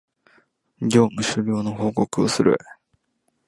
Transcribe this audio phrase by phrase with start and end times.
[0.81, 2.57] 業務終了の報告をする